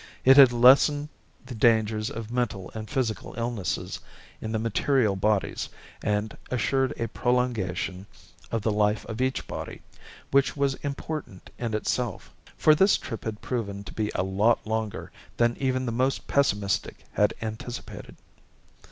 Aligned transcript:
It 0.25 0.35
had 0.35 0.51
lessened 0.51 1.09
the 1.45 1.53
dangers 1.53 2.09
of 2.09 2.31
mental 2.31 2.71
and 2.73 2.89
physical 2.89 3.35
illnesses 3.37 3.99
in 4.41 4.51
the 4.51 4.57
material 4.57 5.15
bodies 5.15 5.69
and 6.01 6.35
assured 6.49 6.91
a 6.99 7.07
prolongation 7.09 8.07
of 8.51 8.63
the 8.63 8.71
life 8.71 9.05
of 9.05 9.21
each 9.21 9.45
body, 9.45 9.83
which 10.31 10.57
was 10.57 10.73
important 10.81 11.51
in 11.59 11.75
itself, 11.75 12.33
for 12.57 12.73
this 12.73 12.97
trip 12.97 13.25
had 13.25 13.41
proven 13.41 13.83
to 13.83 13.93
be 13.93 14.09
a 14.15 14.23
lot 14.23 14.65
longer 14.65 15.11
than 15.37 15.55
even 15.59 15.85
the 15.85 15.91
most 15.91 16.25
pessimistic 16.25 17.05
had 17.11 17.35
anticipated. 17.39 18.15